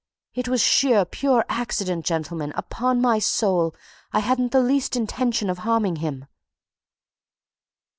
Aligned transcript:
It 0.33 0.47
was 0.47 0.61
sheer, 0.63 1.05
pure 1.05 1.45
accident, 1.47 2.05
gentlemen! 2.05 2.53
Upon 2.55 2.99
my 3.01 3.19
soul, 3.19 3.75
I 4.11 4.21
hadn't 4.21 4.51
the 4.51 4.59
least 4.63 4.95
intention 4.95 5.47
of 5.47 5.59
harming 5.59 5.97
him." 5.97 6.25